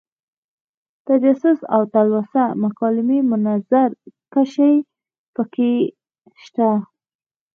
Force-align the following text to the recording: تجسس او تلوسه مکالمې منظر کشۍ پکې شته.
تجسس 1.05 1.59
او 1.73 1.81
تلوسه 1.93 2.43
مکالمې 2.63 3.19
منظر 3.31 3.89
کشۍ 4.33 4.75
پکې 5.35 5.73
شته. 6.43 6.69